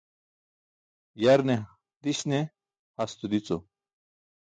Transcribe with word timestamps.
Yarne 1.23 1.57
diś 2.03 2.19
ne 2.29 2.39
hasto 2.97 3.25
dico 3.33 3.57